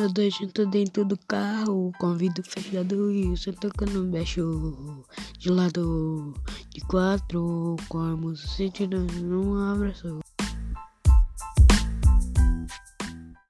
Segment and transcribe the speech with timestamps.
[0.00, 5.04] Nós dois juntos dentro do carro, convido fechado e você tocando não mexo
[5.38, 6.32] de lado,
[6.70, 10.20] de quatro, como se sentindo um abraço.